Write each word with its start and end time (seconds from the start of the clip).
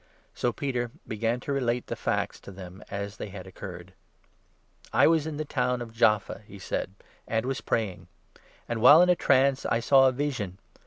So 0.33 0.51
Peter 0.51 0.89
began 1.07 1.39
to 1.41 1.53
relate 1.53 1.85
the 1.85 1.95
facts 1.95 2.39
to 2.39 2.51
them 2.51 2.83
as 2.89 3.17
they 3.17 3.29
had 3.29 3.47
oc 3.47 3.59
4 3.59 3.69
curred." 3.69 3.89
I 4.91 5.05
was 5.05 5.27
in 5.27 5.37
the 5.37 5.45
town 5.45 5.79
of 5.79 5.93
Jaffa," 5.93 6.41
he 6.47 6.57
said," 6.57 6.95
and 7.27 7.45
was 7.45 7.61
praying; 7.61 8.07
5 8.33 8.41
and, 8.67 8.81
while 8.81 9.03
in 9.03 9.09
a 9.09 9.15
trance, 9.15 9.63
I 9.63 9.79
saw 9.79 10.07
a 10.07 10.11
vision. 10.11 10.57